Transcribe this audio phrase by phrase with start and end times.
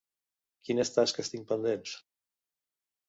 [0.69, 1.93] Quines tasques tinc pendents?